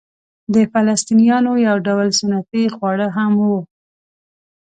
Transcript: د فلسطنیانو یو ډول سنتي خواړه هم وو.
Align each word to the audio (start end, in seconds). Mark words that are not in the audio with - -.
د 0.53 0.55
فلسطنیانو 0.71 1.51
یو 1.67 1.77
ډول 1.87 2.07
سنتي 2.19 2.63
خواړه 2.75 3.07
هم 3.17 3.31
وو. 3.47 3.59